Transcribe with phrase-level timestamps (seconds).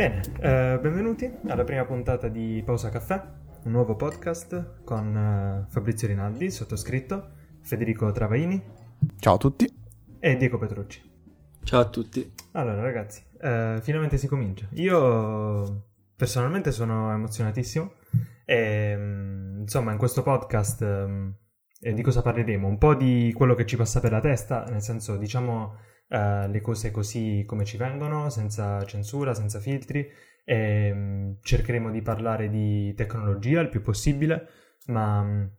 [0.00, 3.22] Bene, eh, benvenuti alla prima puntata di Pausa Caffè,
[3.64, 8.62] un nuovo podcast con eh, Fabrizio Rinaldi, sottoscritto, Federico Travaini.
[9.18, 9.70] Ciao a tutti.
[10.18, 11.02] E Diego Petrucci.
[11.64, 12.32] Ciao a tutti.
[12.52, 14.68] Allora ragazzi, eh, finalmente si comincia.
[14.70, 17.92] Io personalmente sono emozionatissimo
[18.46, 22.66] e mm, insomma in questo podcast eh, di cosa parleremo?
[22.66, 25.74] Un po' di quello che ci passa per la testa, nel senso diciamo
[26.10, 30.08] uh, le cose così come ci vengono, senza censura, senza filtri.
[30.44, 34.48] E, um, cercheremo di parlare di tecnologia il più possibile,
[34.86, 35.50] ma um,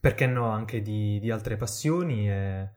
[0.00, 2.70] perché no anche di, di altre passioni e,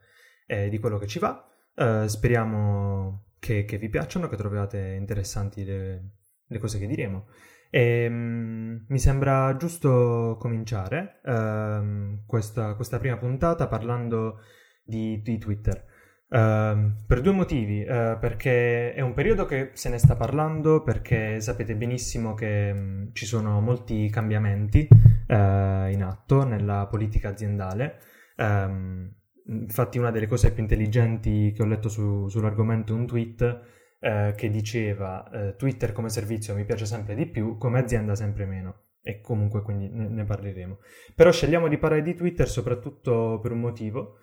[0.46, 1.48] e, di quello che ci va.
[1.74, 6.10] Uh, speriamo che, che, vi piacciono, che troviate interessanti le,
[6.46, 7.28] le cose che diremo.
[7.70, 14.40] E, um, mi sembra giusto cominciare uh, questa, questa, prima puntata parlando
[14.84, 15.92] di, di Twitter.
[16.34, 21.40] Uh, per due motivi, uh, perché è un periodo che se ne sta parlando, perché
[21.40, 28.00] sapete benissimo che mh, ci sono molti cambiamenti uh, in atto nella politica aziendale.
[28.36, 29.14] Um,
[29.46, 33.60] infatti una delle cose più intelligenti che ho letto su, sull'argomento è un tweet
[34.00, 38.74] eh, che diceva Twitter come servizio mi piace sempre di più, come azienda sempre meno.
[39.02, 40.78] E comunque quindi ne, ne parleremo.
[41.14, 44.16] Però scegliamo di parlare di Twitter soprattutto per un motivo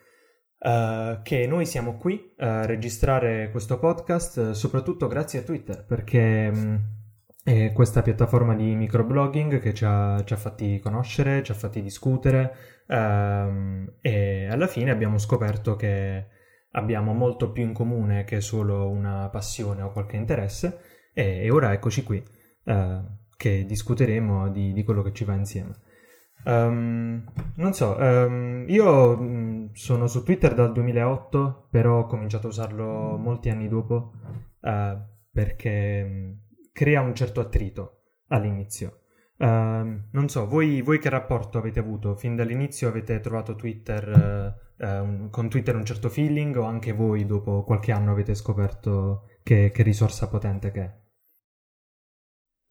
[0.64, 6.52] Uh, che noi siamo qui a registrare questo podcast uh, soprattutto grazie a Twitter perché
[6.54, 6.80] um,
[7.44, 11.82] è questa piattaforma di microblogging che ci ha, ci ha fatti conoscere, ci ha fatti
[11.82, 12.54] discutere
[12.86, 16.28] uh, e alla fine abbiamo scoperto che
[16.74, 20.80] abbiamo molto più in comune che solo una passione o qualche interesse
[21.14, 22.24] e, e ora eccoci qui
[22.66, 23.02] eh,
[23.36, 25.74] che discuteremo di, di quello che ci va insieme.
[26.44, 27.24] Um,
[27.56, 33.18] non so, um, io mm, sono su Twitter dal 2008, però ho cominciato a usarlo
[33.18, 34.14] molti anni dopo
[34.62, 34.98] uh,
[35.32, 36.32] perché mm,
[36.72, 39.00] crea un certo attrito all'inizio.
[39.38, 42.16] Uh, non so, voi, voi, che rapporto avete avuto?
[42.16, 47.26] Fin dall'inizio avete trovato Twitter, uh, un, con Twitter un certo feeling o anche voi
[47.26, 51.01] dopo qualche anno avete scoperto che, che risorsa potente che è?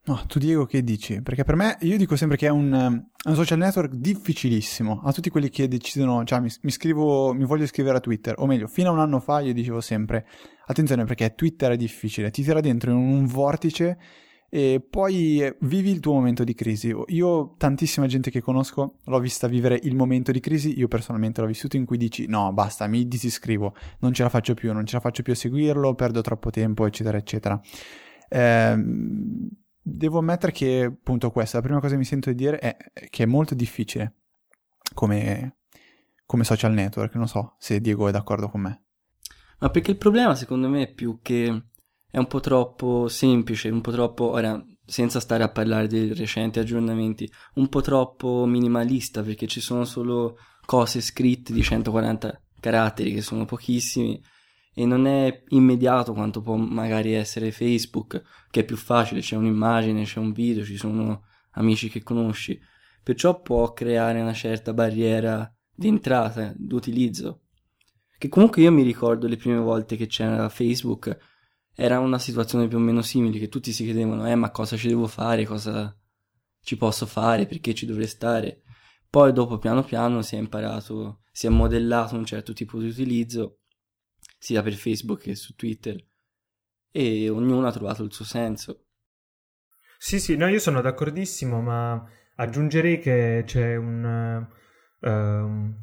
[0.03, 1.21] No, tu Diego che dici?
[1.21, 5.03] Perché per me, io dico sempre che è un, un social network difficilissimo.
[5.05, 8.47] A tutti quelli che decidono, cioè mi, mi, scrivo, mi voglio iscrivere a Twitter, o
[8.47, 10.27] meglio, fino a un anno fa io dicevo sempre,
[10.67, 13.99] attenzione perché Twitter è difficile, ti tira dentro in un vortice
[14.49, 16.95] e poi vivi il tuo momento di crisi.
[17.09, 21.47] Io, tantissima gente che conosco, l'ho vista vivere il momento di crisi, io personalmente l'ho
[21.47, 24.95] vissuto in cui dici no, basta, mi disiscrivo, non ce la faccio più, non ce
[24.95, 27.61] la faccio più a seguirlo, perdo troppo tempo, eccetera, eccetera.
[28.31, 32.77] Ehm devo ammettere che appunto questa, la prima cosa che mi sento di dire è
[33.09, 34.15] che è molto difficile
[34.95, 35.57] come,
[36.27, 38.83] come social network, non so se Diego è d'accordo con me.
[39.59, 41.65] Ma perché il problema secondo me è più che
[42.11, 46.59] è un po' troppo semplice, un po' troppo, ora senza stare a parlare dei recenti
[46.59, 53.23] aggiornamenti, un po' troppo minimalista perché ci sono solo cose scritte di 140 caratteri che
[53.23, 54.21] sono pochissimi
[54.81, 60.05] e non è immediato quanto può magari essere Facebook, che è più facile, c'è un'immagine,
[60.05, 62.59] c'è un video, ci sono amici che conosci,
[63.03, 67.43] perciò può creare una certa barriera di entrata, d'utilizzo.
[68.17, 71.15] Che comunque io mi ricordo le prime volte che c'era Facebook,
[71.75, 74.89] era una situazione più o meno simile, che tutti si chiedevano, eh ma cosa ci
[74.89, 75.95] devo fare, cosa
[76.63, 78.63] ci posso fare, perché ci dovrei stare.
[79.11, 83.60] Poi dopo piano piano si è imparato, si è modellato un certo tipo di utilizzo
[84.41, 86.03] sia per Facebook che su Twitter
[86.91, 88.87] e ognuno ha trovato il suo senso.
[89.99, 92.03] Sì, sì, no, io sono d'accordissimo, ma
[92.37, 94.47] aggiungerei che c'è un,
[95.01, 95.09] uh,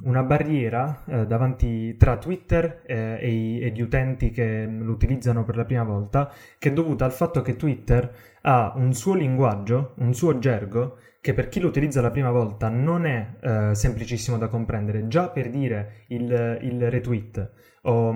[0.07, 5.55] una barriera uh, davanti tra Twitter eh, e, e, gli utenti che lo utilizzano per
[5.55, 10.15] la prima volta, che è dovuta al fatto che Twitter ha un suo linguaggio, un
[10.15, 14.47] suo gergo, che per chi lo utilizza la prima volta non è uh, semplicissimo da
[14.47, 15.07] comprendere.
[15.07, 17.51] Già per dire il, il retweet
[17.87, 18.15] o,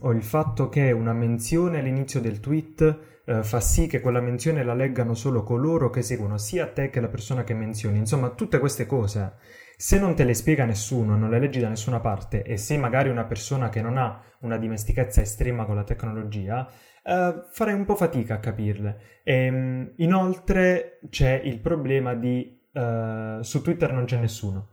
[0.00, 4.64] o, il fatto che una menzione all'inizio del tweet eh, fa sì che quella menzione
[4.64, 7.98] la leggano solo coloro che seguono sia te che la persona che menzioni.
[7.98, 9.34] Insomma, tutte queste cose,
[9.76, 13.10] se non te le spiega nessuno, non le leggi da nessuna parte e sei magari
[13.10, 16.68] una persona che non ha una dimestichezza estrema con la tecnologia,
[17.04, 19.20] eh, farei un po' fatica a capirle.
[19.22, 22.60] E, ehm, inoltre c'è il problema di...
[22.74, 24.70] Uh, su Twitter non c'è nessuno.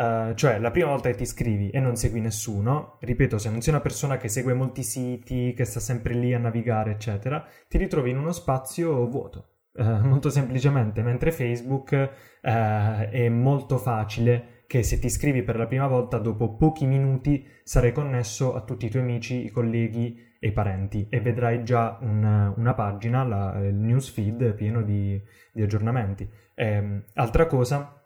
[0.00, 3.60] Uh, cioè, la prima volta che ti iscrivi e non segui nessuno, ripeto, se non
[3.60, 7.76] sei una persona che segue molti siti, che sta sempre lì a navigare, eccetera, ti
[7.76, 9.48] ritrovi in uno spazio vuoto.
[9.74, 15.66] Uh, molto semplicemente, mentre Facebook uh, è molto facile che se ti iscrivi per la
[15.66, 20.48] prima volta, dopo pochi minuti sarai connesso a tutti i tuoi amici, i colleghi e
[20.48, 25.20] i parenti e vedrai già un, una pagina, la, il newsfeed pieno di,
[25.52, 26.26] di aggiornamenti.
[26.54, 28.02] Eh, altra cosa,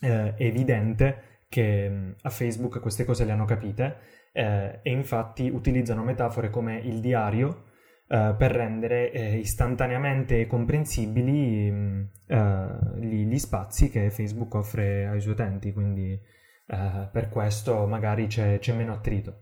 [0.00, 3.98] eh, evidente che a Facebook queste cose le hanno capite
[4.32, 7.64] eh, e infatti utilizzano metafore come il diario
[8.08, 15.34] Uh, per rendere eh, istantaneamente comprensibili uh, gli, gli, spazi che Facebook offre ai suoi
[15.34, 16.18] utenti, quindi
[16.68, 19.40] uh, per questo magari c'è, c'è meno attrito.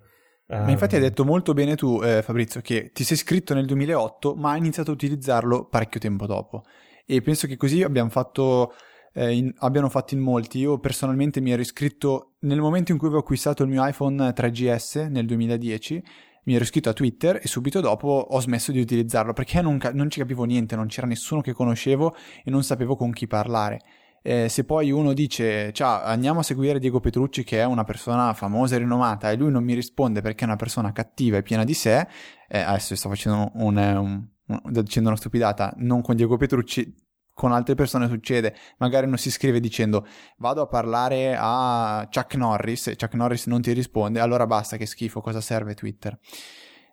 [0.49, 4.35] Ma infatti hai detto molto bene tu, eh, Fabrizio, che ti sei iscritto nel 2008,
[4.37, 6.63] ma hai iniziato a utilizzarlo parecchio tempo dopo.
[7.05, 8.73] E penso che così abbiamo fatto,
[9.17, 10.59] eh, in, abbiano fatto in molti.
[10.59, 15.09] Io personalmente mi ero iscritto nel momento in cui avevo acquistato il mio iPhone 3GS
[15.09, 16.03] nel 2010
[16.45, 20.09] mi ero iscritto a Twitter e subito dopo ho smesso di utilizzarlo perché non, non
[20.11, 22.15] ci capivo niente, non c'era nessuno che conoscevo
[22.45, 23.81] e non sapevo con chi parlare.
[24.23, 28.33] Eh, se poi uno dice ciao andiamo a seguire Diego Petrucci che è una persona
[28.33, 31.65] famosa e rinomata e lui non mi risponde perché è una persona cattiva e piena
[31.65, 32.07] di sé,
[32.49, 37.06] eh, adesso sto facendo un, un, un, dicendo una stupidata, non con Diego Petrucci,
[37.37, 40.07] con altre persone succede, magari uno si scrive dicendo
[40.39, 44.87] vado a parlare a Chuck Norris e Chuck Norris non ti risponde, allora basta che
[44.87, 46.19] schifo, cosa serve Twitter?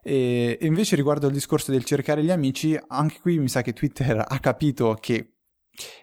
[0.03, 4.21] E invece riguardo al discorso del cercare gli amici, anche qui mi sa che Twitter
[4.27, 5.35] ha capito che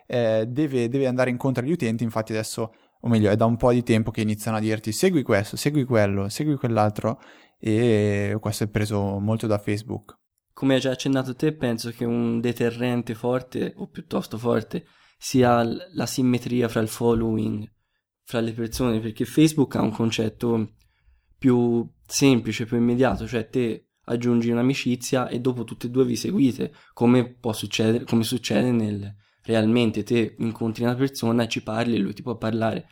[0.06, 3.72] eh, deve, deve andare incontro agli utenti, infatti adesso, o meglio, è da un po'
[3.72, 7.20] di tempo che iniziano a dirti segui questo, segui quello, segui quell'altro
[7.58, 10.19] e questo è preso molto da Facebook
[10.60, 14.84] come hai già accennato te, penso che un deterrente forte, o piuttosto forte,
[15.16, 17.66] sia la simmetria fra il following
[18.24, 20.74] fra le persone, perché Facebook ha un concetto
[21.38, 26.74] più semplice, più immediato, cioè te aggiungi un'amicizia e dopo tutte e due vi seguite,
[26.92, 29.14] come può succedere, come succede nel
[29.44, 32.86] realmente te incontri una persona e ci parli e lui ti può parlare,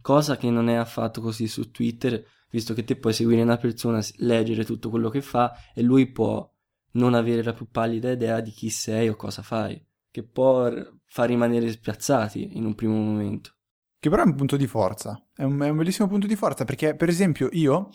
[0.00, 2.20] cosa che non è affatto così su Twitter,
[2.50, 6.51] visto che te puoi seguire una persona, leggere tutto quello che fa e lui può
[6.92, 10.70] non avere la più pallida idea di chi sei o cosa fai, che può
[11.06, 13.54] far rimanere spiazzati in un primo momento.
[13.98, 16.64] Che però è un punto di forza, è un, è un bellissimo punto di forza
[16.64, 17.90] perché per esempio io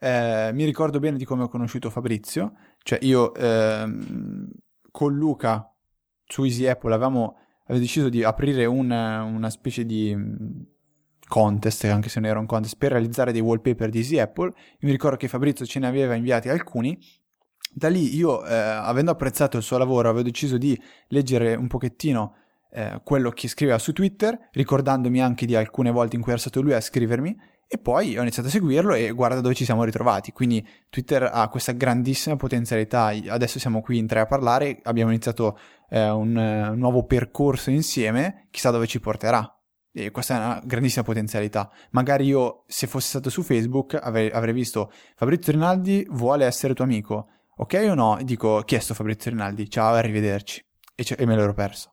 [0.00, 3.84] eh, mi ricordo bene di come ho conosciuto Fabrizio, cioè io eh,
[4.90, 5.72] con Luca
[6.26, 10.62] su Easy Apple avevamo, avevamo deciso di aprire una, una specie di mm,
[11.28, 14.48] contest, anche se non era un contest, per realizzare dei wallpaper di Easy Apple.
[14.48, 16.98] Io mi ricordo che Fabrizio ce ne aveva inviati alcuni
[17.72, 22.36] da lì io, eh, avendo apprezzato il suo lavoro, avevo deciso di leggere un pochettino
[22.70, 26.60] eh, quello che scriveva su Twitter, ricordandomi anche di alcune volte in cui era stato
[26.60, 27.36] lui a scrivermi,
[27.66, 30.32] e poi ho iniziato a seguirlo e guarda dove ci siamo ritrovati.
[30.32, 33.06] Quindi Twitter ha questa grandissima potenzialità.
[33.06, 35.58] Adesso siamo qui in tre a parlare, abbiamo iniziato
[35.88, 39.50] eh, un, un nuovo percorso insieme, chissà dove ci porterà.
[39.90, 41.70] E questa è una grandissima potenzialità.
[41.92, 46.84] Magari io, se fossi stato su Facebook, avrei, avrei visto Fabrizio Rinaldi vuole essere tuo
[46.84, 48.18] amico ok o no?
[48.18, 50.64] E dico, chiesto Fabrizio Rinaldi, ciao, arrivederci.
[50.94, 51.92] E, e me l'ero perso.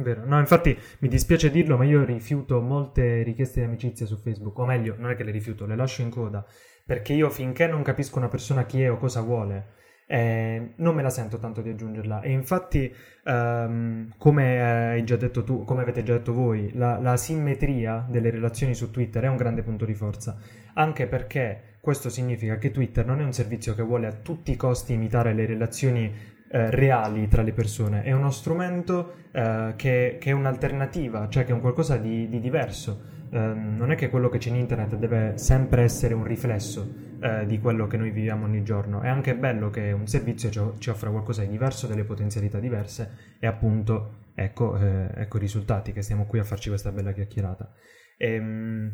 [0.00, 4.56] Vero, no, infatti mi dispiace dirlo, ma io rifiuto molte richieste di amicizia su Facebook,
[4.58, 6.44] o meglio, non è che le rifiuto, le lascio in coda,
[6.86, 9.74] perché io finché non capisco una persona chi è o cosa vuole,
[10.06, 12.20] eh, non me la sento tanto di aggiungerla.
[12.20, 12.94] E infatti,
[13.24, 14.62] ehm, come
[14.92, 18.90] hai già detto tu, come avete già detto voi, la, la simmetria delle relazioni su
[18.92, 20.38] Twitter è un grande punto di forza,
[20.74, 24.56] anche perché questo significa che Twitter non è un servizio che vuole a tutti i
[24.56, 26.04] costi imitare le relazioni
[26.50, 31.52] eh, reali tra le persone, è uno strumento eh, che, che, è un'alternativa, cioè che
[31.52, 33.00] è un qualcosa di, di diverso.
[33.30, 36.92] Eh, non è che quello che c'è in internet deve sempre essere un riflesso
[37.22, 40.60] eh, di quello che noi viviamo ogni giorno, è anche bello che un servizio ci,
[40.76, 45.94] ci offra qualcosa di diverso, delle potenzialità diverse e appunto ecco, eh, ecco i risultati
[45.94, 47.72] che stiamo qui a farci questa bella chiacchierata.
[48.18, 48.92] Ehm,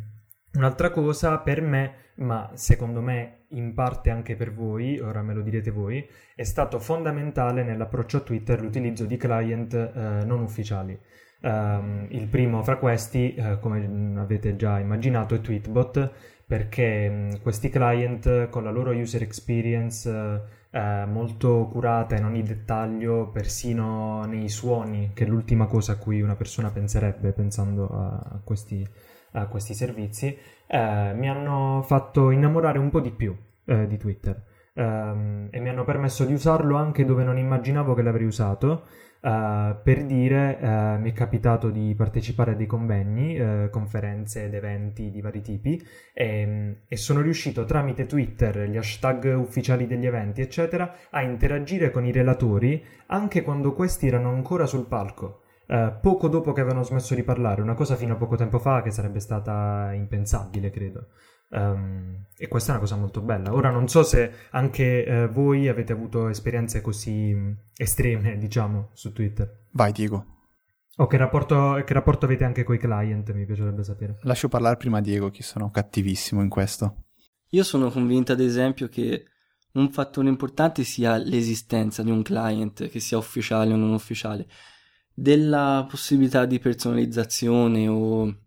[0.55, 5.43] Un'altra cosa per me, ma secondo me in parte anche per voi, ora me lo
[5.43, 6.07] direte voi,
[6.37, 10.97] è stato fondamentale nell'approccio a Twitter l'utilizzo di client eh, non ufficiali.
[11.43, 16.11] Um, il primo fra questi, eh, come avete già immaginato, è Tweetbot,
[16.47, 20.09] perché mh, mm, questi client con la loro user experience
[20.71, 26.23] eh, molto curata in ogni dettaglio, persino nei suoni, che è l'ultima cosa a cui
[26.23, 28.87] una persona penserebbe pensando a, a questi
[29.35, 30.37] a questi servizi,
[30.67, 33.37] eh, mi hanno fatto innamorare un po' di più
[33.67, 38.03] eh, di Twitter ehm, e mi hanno permesso di usarlo anche dove non immaginavo che
[38.03, 38.87] l'avrei usato.
[39.25, 44.53] Uh, per dire, uh, mi è capitato di partecipare a dei convegni, uh, conferenze ed
[44.53, 50.43] eventi di vari tipi e, e, sono riuscito tramite Twitter, gli hashtag ufficiali degli eventi,
[50.43, 56.29] eccetera, a interagire con i relatori anche quando questi erano ancora sul palco uh, poco
[56.29, 59.21] dopo che avevano smesso di parlare, una cosa fino a poco tempo fa che sarebbe
[59.21, 61.09] stata impensabile, credo.
[61.51, 63.53] Um, e questa è una cosa molto bella.
[63.53, 69.13] Ora non so se anche uh, voi avete avuto esperienze così mm, estreme, diciamo, su
[69.13, 69.67] Twitter.
[69.73, 70.27] Vai, Diego.
[70.97, 74.19] O che rapporto, che rapporto avete anche con i client, mi piacerebbe sapere.
[74.23, 77.05] Lascio parlare prima Diego, che sono cattivissimo in questo.
[77.51, 79.25] Io sono convinto, ad esempio, che
[79.73, 84.47] un fattore importante sia l'esistenza di un client, che sia ufficiale o non ufficiale,
[85.15, 88.39] della possibilità di personalizzazione o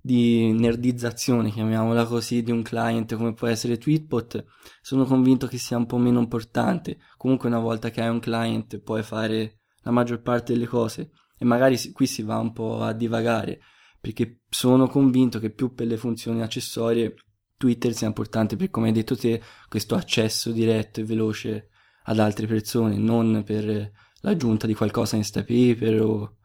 [0.00, 4.44] di nerdizzazione, chiamiamola così, di un client come può essere Tweetbot,
[4.80, 6.98] sono convinto che sia un po' meno importante.
[7.16, 11.44] Comunque una volta che hai un client puoi fare la maggior parte delle cose e
[11.44, 13.60] magari qui si va un po' a divagare
[14.00, 17.14] perché sono convinto che più per le funzioni accessorie
[17.56, 21.68] Twitter sia importante per come hai detto te questo accesso diretto e veloce
[22.04, 26.36] ad altre persone non per l'aggiunta di qualcosa in Instapaper o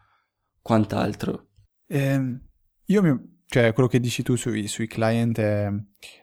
[0.62, 1.48] quant'altro
[1.88, 2.40] eh,
[2.86, 5.70] io mi, cioè quello che dici tu sui, sui client è,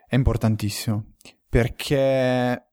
[0.09, 1.15] è importantissimo
[1.49, 2.73] perché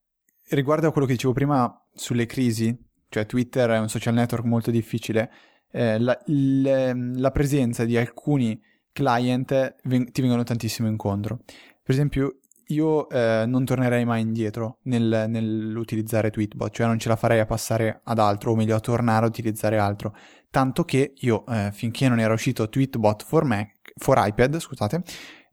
[0.49, 4.71] riguardo a quello che dicevo prima sulle crisi cioè Twitter è un social network molto
[4.71, 5.31] difficile
[5.71, 8.59] eh, la, l, la, presenza di alcuni
[8.91, 11.41] client ven- ti vengono tantissimo incontro.
[11.83, 17.15] Per esempio, io eh, non tornerei mai indietro nel, nell'utilizzare Tweetbot, cioè non ce la
[17.15, 20.15] farei a passare ad altro, o meglio a tornare a utilizzare altro.
[20.49, 25.03] Tanto che io, eh, finché non era uscito Tweetbot for, Mac, for iPad, scusate,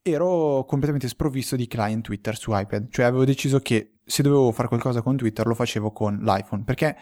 [0.02, 4.68] ero completamente sprovvisto di client Twitter su iPad, cioè avevo deciso che se dovevo fare
[4.68, 6.96] qualcosa con Twitter lo facevo con l'iPhone, perché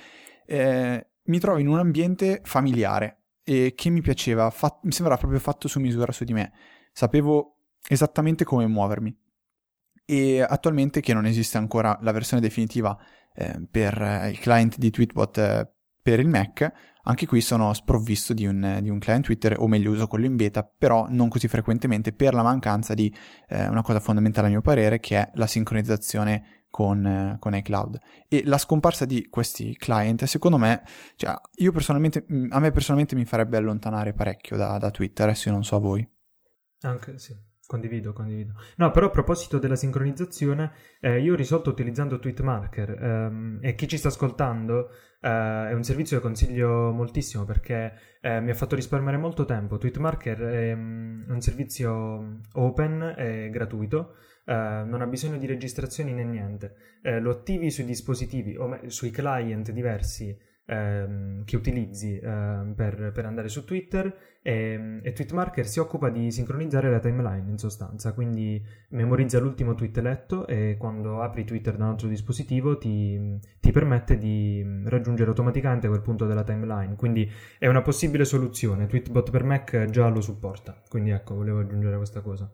[0.47, 5.40] eh, mi trovo in un ambiente familiare e che mi piaceva, fa- mi sembrava proprio
[5.40, 6.52] fatto su misura su di me.
[6.92, 7.57] Sapevo
[7.88, 9.16] esattamente come muovermi.
[10.05, 12.97] E attualmente che non esiste ancora la versione definitiva
[13.35, 16.71] eh, per eh, il client di Tweetbot eh, per il Mac,
[17.05, 20.37] anche qui sono sprovvisto di un, di un, client Twitter, o meglio uso quello in
[20.37, 23.13] beta, però non così frequentemente per la mancanza di
[23.49, 27.99] eh, una cosa fondamentale a mio parere, che è la sincronizzazione con, eh, con iCloud.
[28.29, 30.83] E la scomparsa di questi client, secondo me,
[31.17, 35.49] cioè, io personalmente, mm, a me personalmente mi farebbe allontanare parecchio da, da Twitter, adesso
[35.49, 36.09] io non so a voi.
[36.83, 37.37] Anche sì.
[37.73, 38.52] Condivido, condivido.
[38.76, 43.88] No, però a proposito della sincronizzazione, eh, io ho risolto utilizzando Tweetmarker ehm, e chi
[43.88, 44.91] ci sta ascoltando
[45.23, 49.79] eh, è un servizio che consiglio moltissimo perché eh, mi ha fatto risparmiare molto tempo.
[49.79, 56.25] Tweetmarker è um, un servizio open e gratuito Uh, non ha bisogno di registrazioni né
[56.25, 56.75] niente.
[57.05, 63.26] Uh, lo attivi sui dispositivi o sui client diversi uh, che utilizzi ehm, per, per,
[63.26, 68.62] andare su Twitter e, e Tweetmarker si occupa di sincronizzare la timeline in sostanza, quindi
[68.90, 74.16] memorizza l'ultimo tweet letto e quando apri Twitter da un altro dispositivo ti, ti permette
[74.19, 76.97] di raggiungere automaticamente quel punto della timeline.
[76.97, 78.87] Quindi è una possibile soluzione.
[78.87, 80.81] Tweetbot per Mac già lo supporta.
[80.88, 82.50] Quindi ecco, volevo aggiungere questa cosa.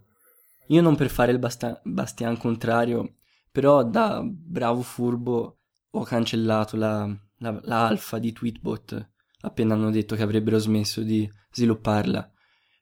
[0.68, 3.14] Io non per fare il basta- bastian contrario,
[3.50, 5.60] però da bravo furbo
[5.90, 11.28] ho cancellato la, la, la alfa di Tweetbot appena hanno detto che avrebbero smesso di
[11.52, 12.30] svilupparla.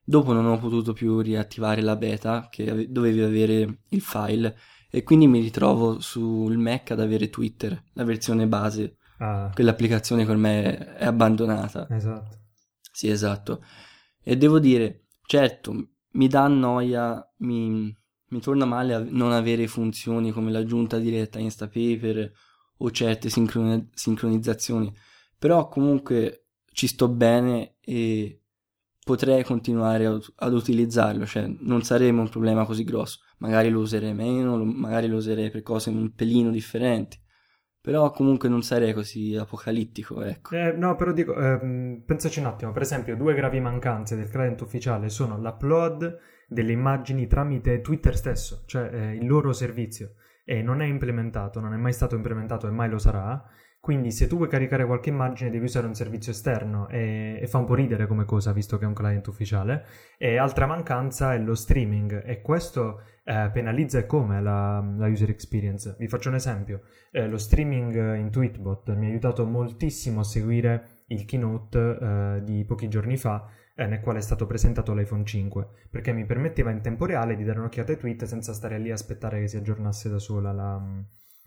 [0.03, 4.57] Dopo non ho potuto più riattivare la beta, che ave- dovevi avere il file,
[4.89, 8.97] e quindi mi ritrovo sul Mac ad avere Twitter, la versione base.
[9.19, 9.51] Ah.
[9.53, 11.87] Quell'applicazione per me è abbandonata.
[11.89, 12.37] Esatto.
[12.91, 13.63] Sì, esatto.
[14.23, 17.93] E devo dire, certo, mi dà noia, mi,
[18.29, 22.31] mi torna male non avere funzioni come l'aggiunta diretta Instapaper
[22.77, 24.93] o certe sincroni- sincronizzazioni,
[25.37, 28.41] però comunque ci sto bene e
[29.03, 34.63] potrei continuare ad utilizzarlo, cioè non sarebbe un problema così grosso, magari lo userei meno,
[34.65, 37.17] magari lo userei per cose un pelino differenti,
[37.79, 40.55] però comunque non sarei così apocalittico, ecco.
[40.55, 44.59] Eh, no, però dico, ehm, pensaci un attimo, per esempio, due gravi mancanze del client
[44.59, 46.19] ufficiale sono l'upload
[46.49, 50.15] delle immagini tramite Twitter stesso, cioè eh, il loro servizio,
[50.49, 53.43] e non è implementato, non è mai stato implementato e mai lo sarà,
[53.81, 57.57] quindi se tu vuoi caricare qualche immagine devi usare un servizio esterno e, e, fa
[57.57, 59.85] un po' ridere come cosa visto che è un client ufficiale.
[60.17, 65.29] E altra mancanza è lo streaming e questo eh, penalizza e come la, la, user
[65.29, 65.97] experience.
[65.99, 66.83] Vi faccio un esempio.
[67.11, 72.63] Eh, lo streaming in Tweetbot mi ha aiutato moltissimo a seguire il keynote eh, di
[72.65, 76.81] pochi giorni fa eh, nel quale è stato presentato l'iPhone 5 perché mi permetteva in
[76.81, 80.09] tempo reale di dare un'occhiata ai tweet senza stare lì a aspettare che si aggiornasse
[80.09, 80.81] da sola la,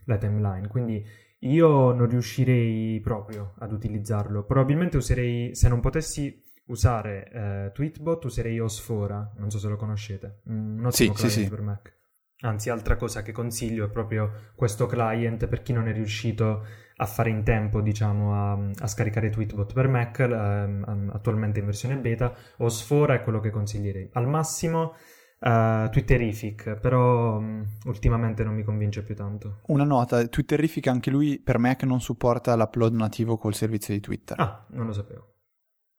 [0.04, 0.68] la timeline.
[0.68, 1.04] Quindi
[1.40, 4.44] io non riuscirei proprio ad utilizzarlo.
[4.44, 9.32] Probabilmente userei, se non potessi usare eh, Tweetbot, userei Osfora.
[9.37, 10.42] Non so se lo conoscete.
[10.44, 11.49] Un ottimo sì, client sì, sì.
[11.49, 11.99] per Mac.
[12.42, 16.64] Anzi, altra cosa che consiglio è proprio questo client per chi non è riuscito
[17.00, 21.97] a fare in tempo, diciamo, a, a scaricare Tweetbot per Mac, ehm, attualmente in versione
[21.97, 24.11] beta, o Sfora è quello che consiglierei.
[24.12, 24.95] Al massimo
[25.40, 29.61] uh, Twitterific, però um, ultimamente non mi convince più tanto.
[29.69, 34.38] Una nota, Twitterific anche lui per Mac non supporta l'upload nativo col servizio di Twitter.
[34.38, 35.35] Ah, non lo sapevo.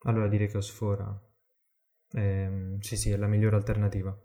[0.04, 1.20] Allora direi che Osfora...
[2.14, 4.16] Eh, sì, sì, è la migliore alternativa.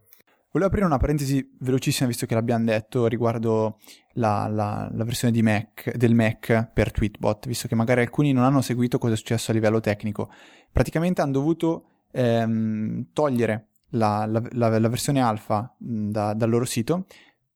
[0.57, 3.79] Volevo aprire una parentesi velocissima, visto che l'abbiamo detto, riguardo
[4.15, 8.63] la, la, la versione Mac, del Mac per Tweetbot, visto che magari alcuni non hanno
[8.63, 10.31] seguito cosa è successo a livello tecnico.
[10.73, 17.05] Praticamente hanno dovuto ehm, togliere la, la, versione alfa da, dal loro sito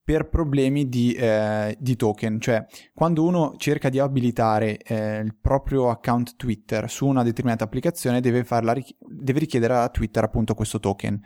[0.04, 5.88] per problemi di, eh, di, token, cioè quando uno cerca di abilitare eh, il proprio
[5.88, 11.18] account Twitter su una determinata applicazione deve, farla, deve richiedere a Twitter appunto questo token.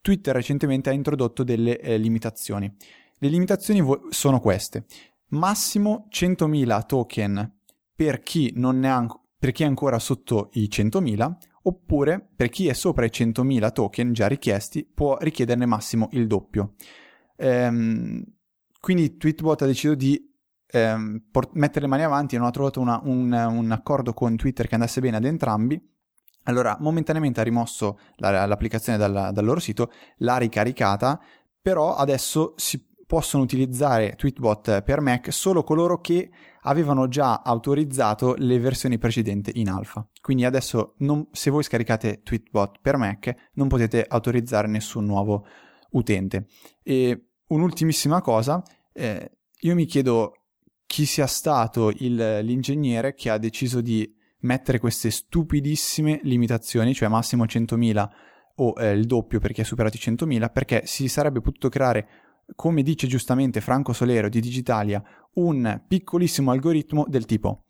[0.00, 2.72] Twitter recentemente ha introdotto delle eh, limitazioni.
[3.18, 4.86] Le limitazioni vo- sono queste.
[5.28, 7.58] Massimo 100.000 token
[7.94, 13.04] per chi, ha, per chi è ancora sotto i 100.000, oppure per chi è sopra
[13.04, 16.74] i 100.000 token già richiesti può richiederne massimo il doppio.
[17.36, 18.24] Ehm,
[18.80, 20.18] quindi Tweetbot ha deciso di
[20.66, 24.36] ehm, port- mettere le mani avanti e non ha trovato una, un, un accordo con
[24.36, 25.78] Twitter che andasse bene ad entrambi
[26.50, 31.20] allora, momentaneamente ha rimosso la, l'applicazione dal, dal, loro sito, l'ha ricaricata,
[31.60, 36.30] però adesso si possono utilizzare Tweetbot per Mac solo coloro che
[36.62, 40.06] avevano già autorizzato le versioni precedenti in alfa.
[40.20, 45.44] Quindi adesso non, se voi scaricate Tweetbot per Mac non potete autorizzare nessun nuovo
[45.90, 46.46] utente.
[46.84, 50.34] E un'ultimissima cosa, eh, io mi chiedo
[50.86, 57.44] chi sia stato il, l'ingegnere che ha deciso di mettere queste stupidissime limitazioni, cioè massimo
[57.44, 58.08] 100.000
[58.56, 62.08] o eh, il doppio per chi ha superato i 100.000, perché si sarebbe potuto creare,
[62.54, 65.02] come dice giustamente Franco Solero di Digitalia,
[65.34, 67.64] un piccolissimo algoritmo del tipo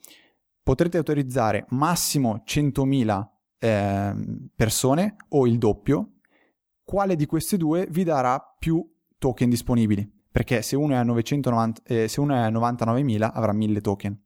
[0.63, 3.27] potrete autorizzare massimo 100.000
[3.59, 4.15] eh,
[4.55, 6.13] persone o il doppio,
[6.85, 10.09] quale di queste due vi darà più token disponibili?
[10.31, 14.21] Perché se uno è a, 990, eh, se uno è a 99.000 avrà 1000 token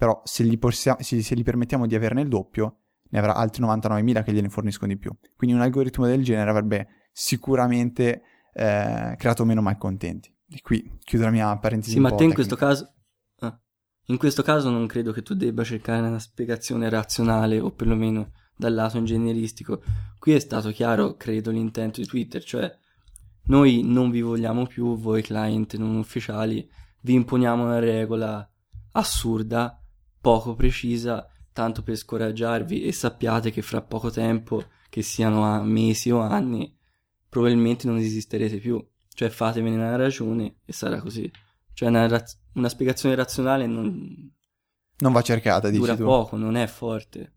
[0.00, 2.78] però se gli, possiamo, se, se gli permettiamo di averne il doppio,
[3.10, 5.14] ne avrà altri 99.000 che gliene forniscono di più.
[5.36, 8.22] Quindi un algoritmo del genere avrebbe sicuramente
[8.54, 10.34] eh, creato meno malcontenti.
[10.48, 11.92] E qui chiudo la mia parentesi.
[11.92, 12.94] Sì, ma te in questo caso...
[13.40, 13.60] Ah,
[14.06, 18.72] in questo caso non credo che tu debba cercare una spiegazione razionale o perlomeno dal
[18.72, 19.82] lato ingegneristico.
[20.18, 22.74] Qui è stato chiaro, credo, l'intento di Twitter, cioè
[23.48, 26.66] noi non vi vogliamo più, voi client non ufficiali,
[27.02, 28.50] vi imponiamo una regola
[28.92, 29.74] assurda
[30.20, 36.10] poco precisa, tanto per scoraggiarvi e sappiate che fra poco tempo, che siano a mesi
[36.10, 36.76] o anni,
[37.28, 38.84] probabilmente non esisterete più.
[39.12, 41.30] Cioè fatevene una ragione e sarà così.
[41.72, 44.32] Cioè una, raz- una spiegazione razionale non...
[44.98, 46.04] Non va cercata, dici Dura tu.
[46.04, 47.32] poco, non è forte.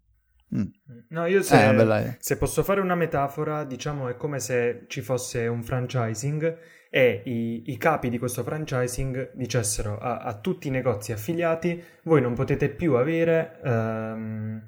[0.56, 0.66] Mm.
[1.10, 5.48] No, io se, eh, se posso fare una metafora, diciamo è come se ci fosse
[5.48, 6.58] un franchising
[6.96, 12.22] e i, i, capi di questo franchising dicessero a, a, tutti i negozi affiliati voi
[12.22, 14.62] non potete più avere um,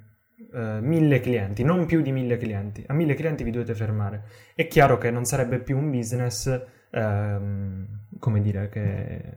[0.51, 4.23] uh, mille clienti, non più di mille clienti, a mille clienti vi dovete fermare.
[4.55, 7.85] È chiaro che non sarebbe più un business, um,
[8.17, 9.33] come dire, che eh,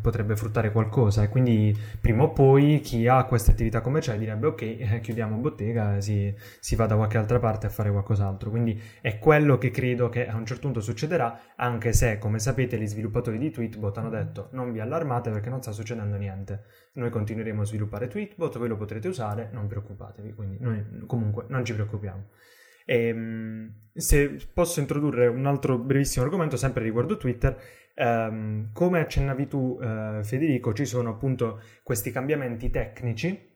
[0.00, 1.22] potrebbe fruttare qualcosa.
[1.22, 6.00] E quindi prima o poi chi ha questa attività commerciale direbbe ok eh, chiudiamo bottega
[6.00, 8.50] si, si, va da qualche altra parte a fare qualcos'altro.
[8.50, 12.78] Quindi è quello che credo che a un certo punto succederà anche se come sapete
[12.78, 16.64] gli sviluppatori di Tweetbot hanno detto non vi allarmate perché non sta succedendo niente.
[16.94, 20.34] Noi continueremo a sviluppare Tweetbot voi lo potrete usare non preoccupatevi.
[20.34, 22.26] Quindi noi comunque non ci preoccupiamo.
[22.90, 27.56] E, ehm, se posso introdurre un altro brevissimo argomento sempre riguardo Twitter
[27.96, 33.48] Um, come accennavi tu, uh, Federico, ci sono appunto questi cambiamenti tecnici,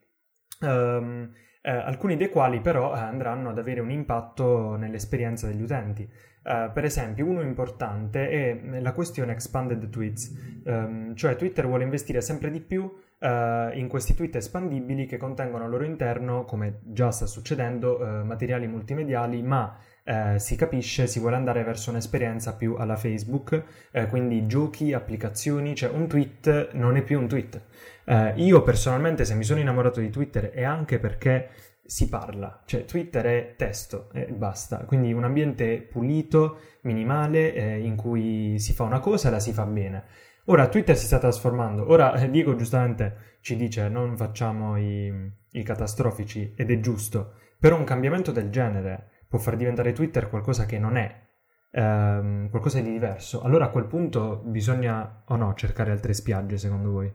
[0.60, 6.08] um, uh, alcuni dei quali però uh, andranno ad avere un impatto nell'esperienza degli utenti.
[6.44, 12.50] per esempio, uno importante è la questione expanded tweets, um, cioè Twitter vuole investire sempre
[12.50, 12.90] di più
[13.24, 19.42] in questi tweet espandibili che contengono al loro interno, come già sta succedendo, materiali multimediali,
[19.42, 24.92] ma eh, si capisce, si vuole andare verso un'esperienza più alla Facebook, eh, quindi giochi,
[24.92, 27.60] applicazioni, cioè un tweet non è più un tweet.
[28.04, 31.48] Eh, io personalmente se mi sono innamorato di Twitter è anche perché
[31.86, 37.96] si parla, cioè Twitter è testo e basta, quindi un ambiente pulito, minimale, eh, in
[37.96, 40.04] cui si fa una cosa e la si fa bene.
[40.46, 45.12] Ora Twitter si sta trasformando, ora eh, Diego giustamente ci dice non facciamo i,
[45.52, 50.66] i catastrofici ed è giusto, però un cambiamento del genere può far diventare Twitter qualcosa
[50.66, 51.26] che non è,
[51.70, 56.90] ehm, qualcosa di diverso, allora a quel punto bisogna o no cercare altre spiagge secondo
[56.90, 57.12] voi?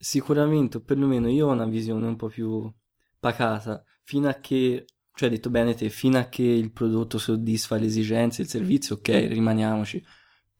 [0.00, 2.72] sicuramente, o perlomeno io ho una visione un po' più
[3.20, 7.84] pacata, fino a che, cioè detto bene te, fino a che il prodotto soddisfa le
[7.84, 10.02] esigenze, il servizio, ok, rimaniamoci.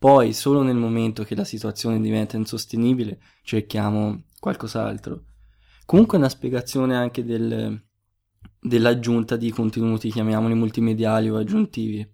[0.01, 5.25] Poi, solo nel momento che la situazione diventa insostenibile, cerchiamo qualcos'altro.
[5.85, 7.79] Comunque una spiegazione anche del,
[8.59, 12.11] dell'aggiunta di contenuti, chiamiamoli multimediali o aggiuntivi.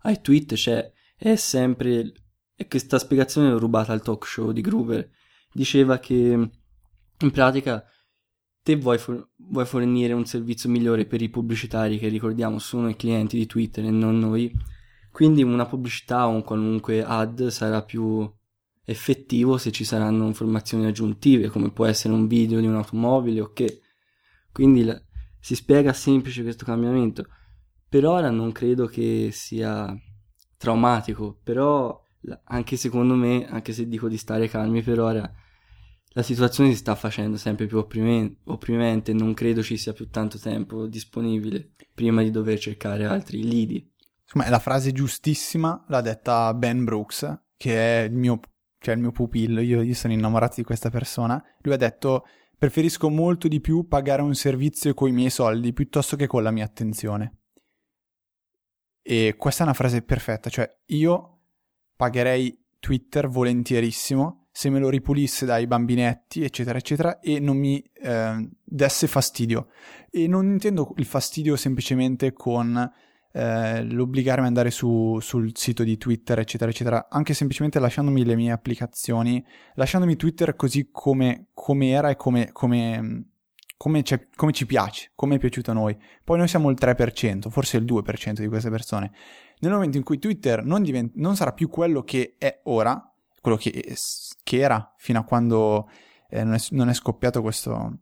[0.00, 2.12] Ai tweet c'è, è sempre,
[2.54, 5.08] e questa spiegazione l'ho rubata al talk show di Gruber,
[5.50, 6.50] diceva che
[7.20, 7.82] in pratica
[8.62, 12.96] te vuoi, for- vuoi fornire un servizio migliore per i pubblicitari che ricordiamo sono i
[12.96, 14.54] clienti di Twitter e non noi,
[15.14, 18.28] quindi una pubblicità o un qualunque ad sarà più
[18.84, 23.80] effettivo se ci saranno informazioni aggiuntive, come può essere un video di un'automobile o che.
[24.50, 25.00] Quindi la,
[25.38, 27.28] si spiega semplice questo cambiamento.
[27.88, 29.96] Per ora non credo che sia
[30.56, 32.02] traumatico, però
[32.46, 35.32] anche secondo me, anche se dico di stare calmi per ora,
[36.08, 40.88] la situazione si sta facendo sempre più opprimente, non credo ci sia più tanto tempo
[40.88, 43.93] disponibile prima di dover cercare altri lidi.
[44.34, 48.40] Insomma, la frase giustissima l'ha detta Ben Brooks, che è il mio
[48.84, 52.26] cioè il mio pupillo, io, io sono innamorato di questa persona, lui ha detto
[52.58, 56.50] preferisco molto di più pagare un servizio con i miei soldi piuttosto che con la
[56.50, 57.38] mia attenzione.
[59.00, 61.38] E questa è una frase perfetta, cioè io
[61.96, 68.50] pagherei Twitter volentierissimo se me lo ripulisse dai bambinetti, eccetera, eccetera, e non mi eh,
[68.62, 69.68] desse fastidio.
[70.10, 72.92] E non intendo il fastidio semplicemente con
[73.36, 78.36] eh, l'obbligarmi ad andare su, sul sito di Twitter, eccetera, eccetera, anche semplicemente lasciandomi le
[78.36, 79.44] mie applicazioni,
[79.74, 83.30] lasciandomi Twitter così come, come era e come, come,
[83.76, 84.02] come,
[84.36, 85.98] come, ci piace, come è piaciuto a noi.
[86.22, 89.10] Poi noi siamo il 3%, forse il 2% di queste persone.
[89.58, 93.56] Nel momento in cui Twitter non, divent- non sarà più quello che è ora, quello
[93.56, 93.96] che,
[94.44, 95.90] che era fino a quando
[96.28, 97.98] eh, non, è, non, è, scoppiato questo,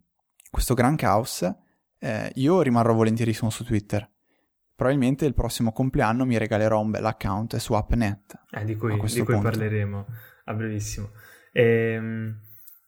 [0.51, 1.51] questo gran caos,
[1.99, 4.11] eh, io rimarrò volentierissimo su Twitter
[4.83, 8.40] probabilmente il prossimo compleanno mi regalerò un bel account su AppNet.
[8.51, 10.07] Eh, di cui, di cui parleremo
[10.47, 11.11] a brevissimo.
[11.53, 12.37] Ehm,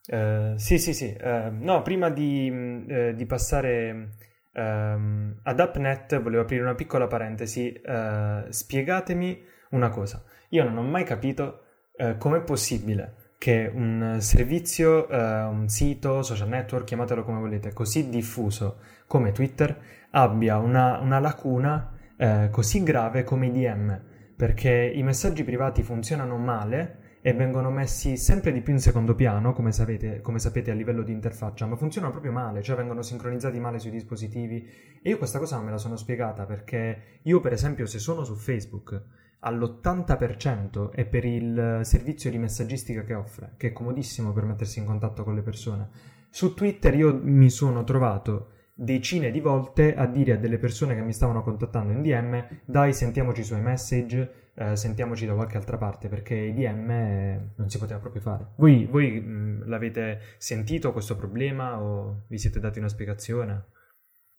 [0.04, 1.12] eh, sì, sì, sì.
[1.12, 4.08] Eh, no, prima di, eh, di passare
[4.52, 7.72] ehm, ad AppNet volevo aprire una piccola parentesi.
[7.72, 10.24] Eh, spiegatemi una cosa.
[10.48, 11.62] Io non ho mai capito
[11.96, 18.78] eh, com'è possibile che un servizio, un sito, social network, chiamatelo come volete, così diffuso
[19.06, 19.78] come Twitter
[20.16, 24.00] abbia una, una lacuna eh, così grave come i DM,
[24.36, 29.52] perché i messaggi privati funzionano male e vengono messi sempre di più in secondo piano,
[29.52, 33.58] come sapete, come sapete, a livello di interfaccia, ma funzionano proprio male, cioè vengono sincronizzati
[33.58, 34.68] male sui dispositivi.
[35.02, 38.34] E io questa cosa me la sono spiegata perché io, per esempio, se sono su
[38.34, 39.02] Facebook,
[39.40, 44.84] all'80% è per il servizio di messaggistica che offre, che è comodissimo per mettersi in
[44.84, 45.88] contatto con le persone.
[46.28, 51.00] Su Twitter io mi sono trovato decine di volte a dire a delle persone che
[51.00, 56.08] mi stavano contattando in DM dai sentiamoci sui message eh, sentiamoci da qualche altra parte
[56.08, 60.92] perché i DM eh, non si poteva proprio fare voi, voi mh, mm, l'avete sentito
[60.92, 63.66] questo problema o vi siete dati una spiegazione?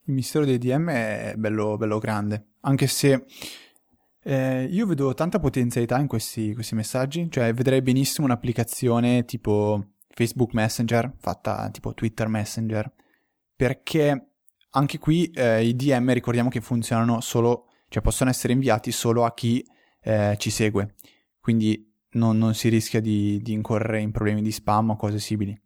[0.08, 3.26] Il mistero dei DM è bello, bello grande anche se
[4.22, 10.54] eh, io vedo tanta potenzialità in questi, questi messaggi cioè vedrei benissimo un'applicazione tipo Facebook
[10.54, 12.92] Messenger fatta tipo Twitter Messenger
[13.56, 14.32] perché
[14.72, 19.34] anche qui eh, i DM ricordiamo che funzionano solo, cioè possono essere inviati solo a
[19.34, 19.66] chi
[20.02, 20.96] eh, ci segue,
[21.40, 25.58] quindi non, non si rischia di, di, incorrere in problemi di spam o cose simili.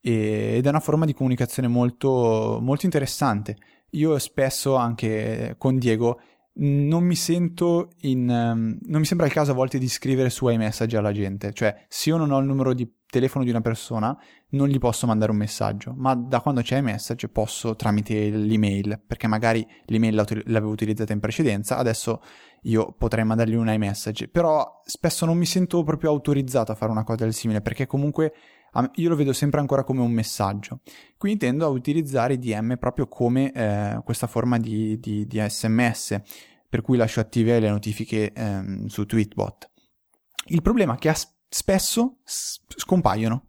[0.00, 3.56] E, ed è una forma di comunicazione molto, molto interessante.
[3.92, 6.20] Io spesso anche con Diego
[6.60, 8.28] non mi sento in...
[8.28, 11.84] Um, non mi sembra il caso a volte di scrivere su iMessage alla gente, cioè
[11.88, 14.16] se io non ho il numero di telefono di una persona
[14.50, 19.26] non gli posso mandare un messaggio, ma da quando c'è iMessage posso tramite l'email, perché
[19.26, 20.14] magari l'email
[20.46, 22.22] l'avevo utilizzata in precedenza, adesso
[22.62, 27.04] io potrei mandargli un iMessage, però spesso non mi sento proprio autorizzato a fare una
[27.04, 28.32] cosa del simile, perché comunque
[28.94, 30.80] io lo vedo sempre ancora come un messaggio.
[31.16, 36.20] Quindi tendo a utilizzare i DM proprio come eh, questa forma di, di, di, SMS,
[36.68, 39.70] per cui lascio attive le notifiche ehm, su Tweetbot.
[40.46, 41.08] Il problema è che
[41.48, 43.46] spesso scompaiono.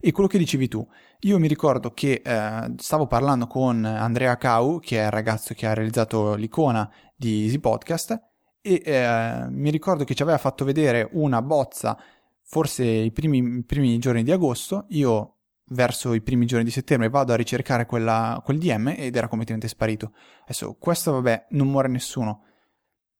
[0.00, 0.86] E quello che dicevi tu,
[1.20, 5.66] io mi ricordo che eh, stavo parlando con Andrea Cau, che è il ragazzo che
[5.66, 8.20] ha realizzato l'icona di Easy Podcast,
[8.60, 11.96] e eh, mi ricordo che ci aveva fatto vedere una bozza
[12.52, 15.36] forse i primi, primi, giorni di agosto, io
[15.68, 19.68] verso i primi giorni di settembre vado a ricercare quella, quel DM ed era completamente
[19.68, 20.12] sparito.
[20.42, 22.44] Adesso questo vabbè non muore nessuno,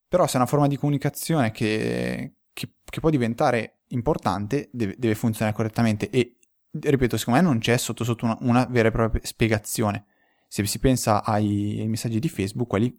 [0.06, 5.14] però se è una forma di comunicazione che, che, che può diventare importante deve, deve,
[5.14, 6.36] funzionare correttamente e
[6.70, 10.06] ripeto, secondo me non c'è sotto sotto una, una vera e propria spiegazione.
[10.48, 12.94] Se si pensa ai, ai messaggi di Facebook, quelli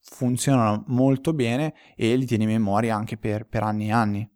[0.00, 4.30] funzionano molto bene e li tieni in memoria anche per, per anni e anni.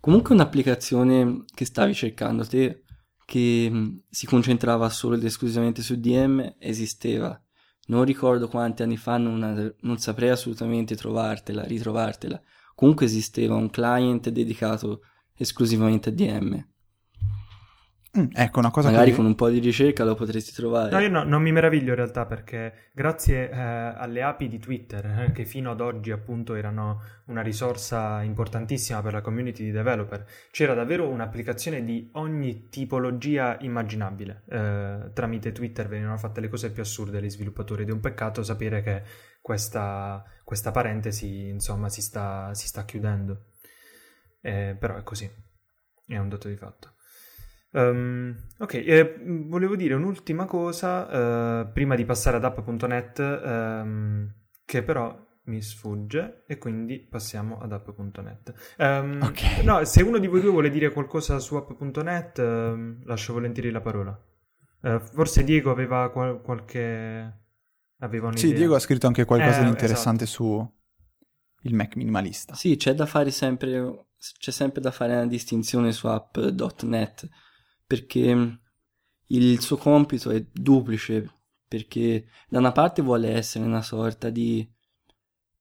[0.00, 2.82] Comunque un'applicazione che stavi cercando te,
[3.24, 7.40] che mm, si concentrava solo ed esclusivamente su DM, esisteva.
[7.86, 12.40] Non ricordo quanti anni fa, non, non saprei assolutamente trovartela, ritrovartela.
[12.74, 15.02] Comunque esisteva un client dedicato
[15.42, 16.70] esclusivamente DM.
[18.18, 19.16] Mm, ecco, una cosa Magari che...
[19.16, 20.90] con un po' di ricerca lo potresti trovare.
[20.90, 25.06] No, io no, non mi meraviglio in realtà perché grazie eh, alle api di Twitter,
[25.06, 30.26] eh, che fino ad oggi appunto erano una risorsa importantissima per la community di developer,
[30.50, 34.42] c'era davvero un'applicazione di ogni tipologia immaginabile.
[34.46, 38.42] Eh, tramite Twitter venivano fatte le cose più assurde agli sviluppatori ed è un peccato
[38.42, 39.02] sapere che
[39.40, 43.44] questa, questa parentesi insomma si sta, si sta chiudendo.
[44.42, 45.30] Eh, però è così,
[46.06, 46.90] è un dato di fatto.
[47.70, 54.30] Um, ok, eh, volevo dire un'ultima cosa uh, prima di passare ad app.net um,
[54.66, 58.74] che però mi sfugge e quindi passiamo ad app.net.
[58.78, 59.62] Um, ok.
[59.64, 62.38] No, se uno di voi due vuole dire qualcosa su app.net
[63.04, 64.20] lascio volentieri la parola.
[64.82, 67.40] Uh, forse Diego aveva qual- qualche...
[68.02, 68.48] Aveva un'idea.
[68.48, 70.42] Sì, Diego ha scritto anche qualcosa Eh, di interessante esatto.
[70.44, 70.72] su
[71.62, 72.54] il Mac minimalista.
[72.54, 74.06] Sì, c'è da fare sempre,
[74.38, 77.28] c'è sempre da fare una distinzione su app.net
[77.86, 78.58] perché
[79.26, 81.30] il suo compito è duplice
[81.66, 84.68] perché da una parte vuole essere una sorta di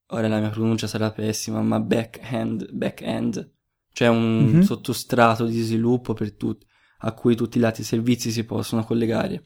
[0.07, 3.51] ora la mia pronuncia sarà pessima ma back-end, back-end
[3.93, 4.61] cioè un Mhm.
[4.61, 6.65] sottostrato di sviluppo per tutti
[7.03, 9.41] a cui tutti i lati servizi si possono collegare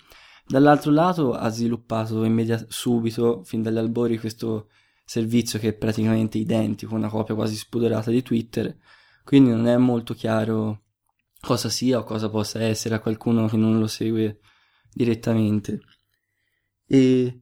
[0.45, 4.69] dall'altro lato ha sviluppato immediat- subito fin dagli albori questo
[5.05, 8.75] servizio che è praticamente identico una copia quasi spudorata di Twitter
[9.25, 10.83] quindi non è molto chiaro
[11.41, 14.39] cosa sia o cosa possa essere a qualcuno che non lo segue
[14.93, 15.81] direttamente.
[16.85, 17.41] E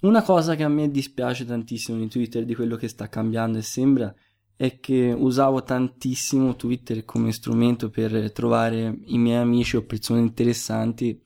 [0.00, 3.62] una cosa che a me dispiace tantissimo di Twitter, di quello che sta cambiando e
[3.62, 4.12] sembra,
[4.56, 11.20] è che usavo tantissimo Twitter come strumento per trovare i miei amici o persone interessanti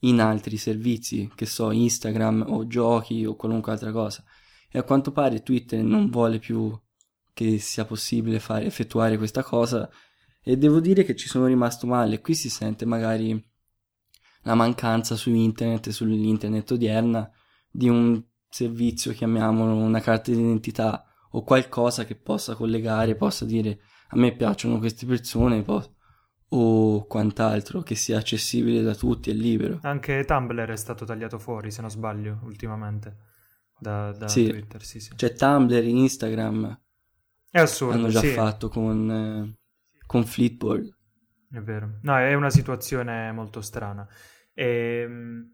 [0.00, 4.24] in altri servizi, che so Instagram o giochi o qualunque altra cosa.
[4.68, 6.76] E a quanto pare Twitter non vuole più
[7.34, 9.90] che sia possibile fare, effettuare questa cosa
[10.42, 12.20] e devo dire che ci sono rimasto male.
[12.20, 13.52] Qui si sente magari
[14.42, 17.30] la mancanza su internet e sull'internet odierna
[17.70, 24.16] di un servizio, chiamiamolo una carta d'identità o qualcosa che possa collegare, possa dire a
[24.16, 25.64] me piacciono queste persone
[26.48, 29.80] o quant'altro, che sia accessibile da tutti e libero.
[29.82, 33.16] Anche Tumblr è stato tagliato fuori, se non sbaglio, ultimamente,
[33.80, 34.46] da, da Sì.
[34.46, 34.84] Twitter.
[34.84, 35.14] Sì, sì.
[35.16, 36.80] C'è Tumblr, Instagram,
[37.54, 39.54] È assurdo, hanno già sì, fatto con, eh,
[40.06, 40.92] con Flipboard.
[41.52, 41.98] è vero.
[42.02, 44.04] No, è una situazione molto strana.
[44.52, 45.08] E,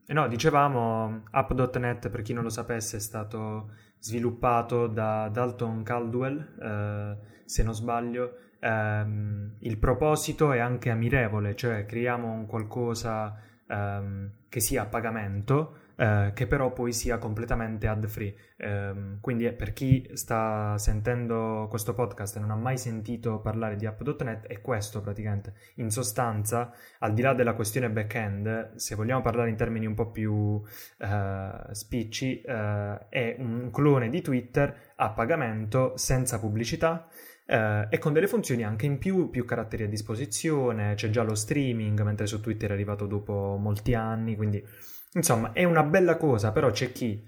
[0.06, 6.38] e no, dicevamo, app.net, per chi non lo sapesse, è stato sviluppato da Dalton Caldwell,
[6.58, 8.34] eh, se non sbaglio.
[8.60, 15.89] Ehm, il proposito è anche ammirevole, cioè creiamo un qualcosa ehm, che sia a pagamento,
[16.00, 18.34] eh, che però poi sia completamente ad free.
[18.56, 23.76] Ehm, quindi eh, per chi sta sentendo questo podcast e non ha mai sentito parlare
[23.76, 25.52] di app.net, è questo praticamente.
[25.74, 30.10] In sostanza, al di là della questione back-end, se vogliamo parlare in termini un po'
[30.10, 30.62] più
[30.98, 37.08] eh, spicci, eh, è un clone di Twitter a pagamento senza pubblicità.
[37.46, 41.34] eh, e con delle funzioni anche in più, più caratteri a disposizione, c'è già lo
[41.34, 44.64] streaming, mentre su Twitter è arrivato dopo molti anni, quindi
[45.12, 47.26] insomma è una bella cosa, però c'è chi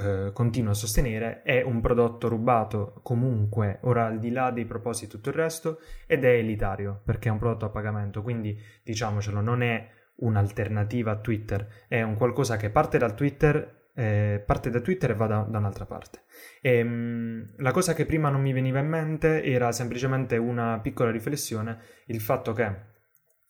[0.00, 5.06] eh, continua a sostenere è un prodotto rubato comunque, ora al di là dei propositi
[5.06, 9.40] e tutto il resto, ed è elitario perché è un prodotto a pagamento, quindi diciamocelo,
[9.40, 14.80] non è un'alternativa a Twitter, è un qualcosa che parte dal Twitter, eh, parte da
[14.80, 16.22] Twitter e va da, da un'altra parte.
[16.60, 21.10] E, mh, la cosa che prima non mi veniva in mente era semplicemente una piccola
[21.10, 22.96] riflessione, il fatto che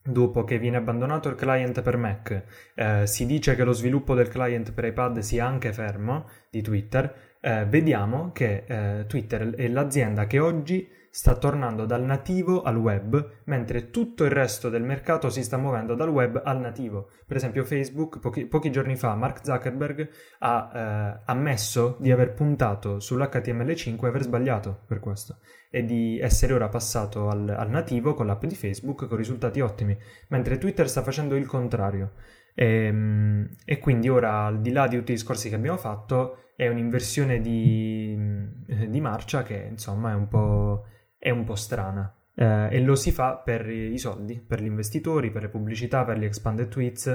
[0.09, 2.43] dopo che viene abbandonato il client per Mac,
[2.75, 7.37] eh, si dice che lo sviluppo del client per iPad sia anche fermo di Twitter,
[7.41, 13.41] eh, vediamo che eh, Twitter è l'azienda che oggi sta tornando dal nativo al web,
[13.45, 17.11] mentre tutto il resto del mercato si sta muovendo dal web al nativo.
[17.27, 20.09] Per esempio Facebook, pochi, pochi giorni fa, Mark Zuckerberg
[20.41, 25.39] ha eh, ammesso di aver puntato sull'HTML5 e aver sbagliato per questo,
[25.71, 29.97] e di essere ora passato al, al nativo con l'app di Facebook con risultati ottimi,
[30.29, 32.13] mentre Twitter sta facendo il contrario.
[32.55, 36.67] E, e quindi ora, al di là di tutti i discorsi che abbiamo fatto, è
[36.67, 38.19] un'inversione di,
[38.89, 40.87] di marcia che insomma è un po',
[41.19, 42.13] è un po strana.
[42.35, 46.19] eh, e lo si fa per i soldi, per gli investitori, per le pubblicità, per
[46.19, 47.07] gli expanded tweets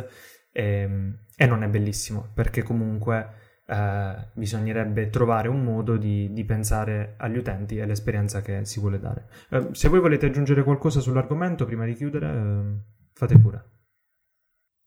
[0.52, 6.44] e, ehm, e non è bellissimo perché comunque eh, bisognerebbe trovare un modo di, di,
[6.44, 9.28] pensare agli utenti e all'esperienza che si vuole dare.
[9.50, 12.64] Eh, se voi volete aggiungere qualcosa sull'argomento prima di chiudere, eh,
[13.14, 13.73] fate pure.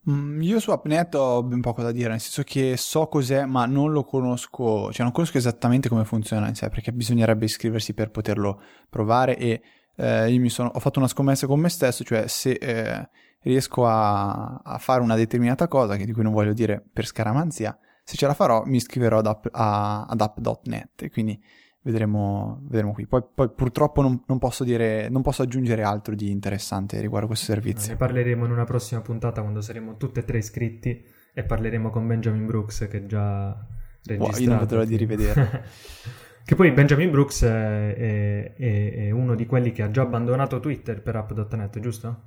[0.09, 3.67] Mm, io su AppNet ho ben poco da dire, nel senso che so cos'è, ma
[3.67, 8.11] non lo conosco, cioè non conosco esattamente come funziona in sé, perché bisognerebbe iscriversi per
[8.11, 9.63] poterlo provare e
[9.97, 13.09] eh, io sono, ho fatto una scommessa con me stesso, cioè se eh,
[13.41, 17.77] riesco a, a, fare una determinata cosa, che di cui non voglio dire per scaramanzia,
[18.05, 21.43] se ce la farò mi iscriverò ad, app, a, ad app.net quindi
[21.87, 23.07] vedremo, vedremo qui.
[23.07, 27.47] Poi, poi purtroppo non, non, posso dire, non posso aggiungere altro di interessante riguardo questo
[27.47, 27.93] servizio.
[27.93, 32.07] Ne parleremo in una prossima puntata quando saremo tutti e tre iscritti e parleremo con
[32.07, 33.57] Benjamin Brooks che già
[34.05, 34.37] registrato.
[34.37, 35.65] Wow, io non vedo di rivedere.
[36.45, 41.01] che poi Benjamin Brooks è, è, è, uno di quelli che ha già abbandonato Twitter
[41.01, 42.23] per app.net, giusto?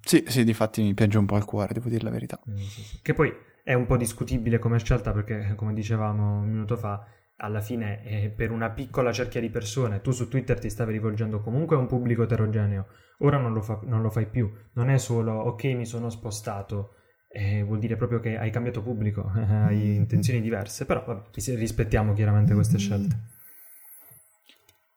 [0.00, 2.40] Sì, sì, difatti mi piange un po' il cuore, devo dire la verità.
[2.46, 3.00] Eh.
[3.02, 7.60] Che poi è un po' discutibile come scelta perché, come dicevamo un minuto fa, alla
[7.60, 10.00] fine è per una piccola cerchia di persone.
[10.00, 12.86] Tu su Twitter ti stavi rivolgendo comunque a un pubblico eterogeneo,
[13.18, 14.50] ora non lo, fa, non lo fai più.
[14.74, 16.94] Non è solo ok, mi sono spostato.
[17.28, 22.54] Eh, vuol dire proprio che hai cambiato pubblico, hai intenzioni diverse, però vabbè, rispettiamo chiaramente
[22.54, 23.32] queste scelte.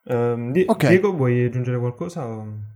[0.04, 0.92] Um, di- okay.
[0.92, 2.26] Diego, vuoi aggiungere qualcosa?
[2.28, 2.76] O...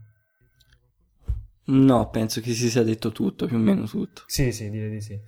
[1.66, 4.24] No, penso che si sia detto tutto, più o meno tutto.
[4.26, 5.20] Sì, sì, direi di sì.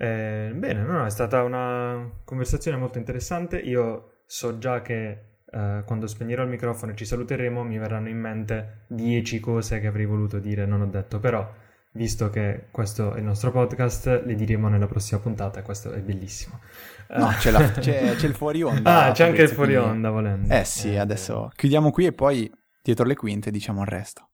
[0.00, 3.58] Eh, bene, no, è stata una conversazione molto interessante.
[3.58, 8.18] Io so già che eh, quando spegnerò il microfono e ci saluteremo mi verranno in
[8.18, 11.50] mente dieci cose che avrei voluto dire e non ho detto, però
[11.92, 15.98] visto che questo è il nostro podcast, le diremo nella prossima puntata e questo è
[16.00, 16.60] bellissimo.
[17.08, 19.06] No, c'è, la, c'è, c'è il fuori onda.
[19.06, 19.90] Ah, c'è anche il fuori quindi...
[19.90, 20.54] onda, volendo.
[20.54, 22.48] Eh sì, eh, adesso chiudiamo qui e poi
[22.82, 24.28] dietro le quinte diciamo il resto.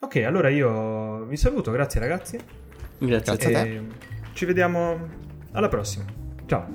[0.00, 2.38] Ok, allora io vi saluto, grazie ragazzi.
[2.98, 4.17] Grazie, grazie a te.
[4.38, 4.96] Ci vediamo
[5.50, 6.04] alla prossima.
[6.46, 6.68] Ciao.